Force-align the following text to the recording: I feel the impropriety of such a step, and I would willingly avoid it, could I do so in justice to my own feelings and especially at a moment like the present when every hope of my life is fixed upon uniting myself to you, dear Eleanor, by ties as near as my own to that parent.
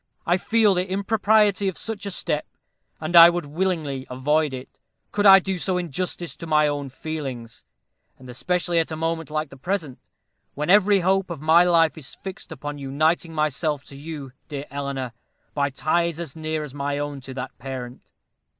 I 0.25 0.37
feel 0.37 0.73
the 0.73 0.89
impropriety 0.91 1.67
of 1.67 1.77
such 1.77 2.07
a 2.07 2.09
step, 2.09 2.47
and 2.99 3.15
I 3.15 3.29
would 3.29 3.45
willingly 3.45 4.07
avoid 4.09 4.51
it, 4.51 4.79
could 5.11 5.27
I 5.27 5.37
do 5.37 5.59
so 5.59 5.77
in 5.77 5.91
justice 5.91 6.35
to 6.37 6.47
my 6.47 6.67
own 6.67 6.89
feelings 6.89 7.63
and 8.17 8.27
especially 8.27 8.79
at 8.79 8.91
a 8.91 8.95
moment 8.95 9.29
like 9.29 9.51
the 9.51 9.57
present 9.57 9.99
when 10.55 10.71
every 10.71 11.01
hope 11.01 11.29
of 11.29 11.39
my 11.39 11.63
life 11.65 11.99
is 11.99 12.15
fixed 12.15 12.51
upon 12.51 12.79
uniting 12.79 13.31
myself 13.35 13.83
to 13.85 13.95
you, 13.95 14.31
dear 14.47 14.65
Eleanor, 14.71 15.13
by 15.53 15.69
ties 15.69 16.19
as 16.19 16.35
near 16.35 16.63
as 16.63 16.73
my 16.73 16.97
own 16.97 17.21
to 17.21 17.35
that 17.35 17.55
parent. 17.59 18.01